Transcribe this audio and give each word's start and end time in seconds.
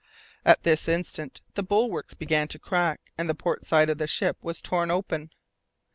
At 0.43 0.63
this 0.63 0.87
instant 0.87 1.41
the 1.53 1.61
bulwarks 1.61 2.15
began 2.15 2.47
to 2.47 2.57
crack 2.57 3.11
and 3.19 3.29
the 3.29 3.35
port 3.35 3.65
side 3.65 3.87
of 3.91 3.99
the 3.99 4.07
ship 4.07 4.35
was 4.41 4.59
torn 4.59 4.89
open. 4.89 5.29